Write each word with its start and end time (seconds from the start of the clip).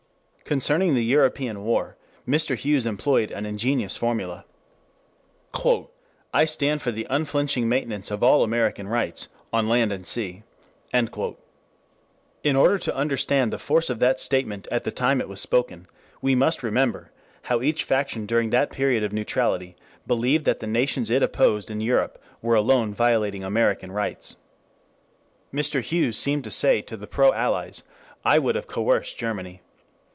Concerning 0.43 0.95
the 0.95 1.05
European 1.05 1.63
war 1.63 1.95
Mr. 2.27 2.57
Hughes 2.57 2.85
employed 2.85 3.31
an 3.31 3.45
ingenious 3.45 3.95
formula: 3.95 4.43
"I 6.33 6.43
stand 6.43 6.81
for 6.81 6.91
the 6.91 7.07
unflinching 7.09 7.69
maintenance 7.69 8.11
of 8.11 8.21
all 8.21 8.43
American 8.43 8.89
rights 8.89 9.29
on 9.53 9.69
land 9.69 9.93
and 9.93 10.05
sea." 10.05 10.43
In 10.93 12.55
order 12.57 12.77
to 12.77 12.93
understand 12.93 13.53
the 13.53 13.59
force 13.59 13.89
of 13.89 13.99
that 13.99 14.19
statement 14.19 14.67
at 14.69 14.83
the 14.83 14.91
time 14.91 15.21
it 15.21 15.29
was 15.29 15.39
spoken, 15.39 15.87
we 16.21 16.35
must 16.35 16.63
remember 16.63 17.11
how 17.43 17.61
each 17.61 17.85
faction 17.85 18.25
during 18.25 18.49
the 18.49 18.67
period 18.69 19.03
of 19.03 19.13
neutrality 19.13 19.77
believed 20.05 20.43
that 20.43 20.59
the 20.59 20.67
nations 20.67 21.09
it 21.09 21.23
opposed 21.23 21.71
in 21.71 21.79
Europe 21.79 22.21
were 22.41 22.55
alone 22.55 22.93
violating 22.93 23.45
American 23.45 23.89
rights. 23.89 24.35
Mr. 25.53 25.79
Hughes 25.81 26.17
seemed 26.17 26.43
to 26.43 26.51
say 26.51 26.81
to 26.81 26.97
the 26.97 27.07
pro 27.07 27.31
Allies: 27.31 27.83
I 28.25 28.37
would 28.37 28.55
have 28.55 28.67
coerced 28.67 29.17
Germany. 29.17 29.61